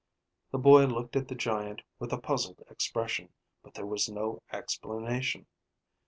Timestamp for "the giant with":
1.27-2.11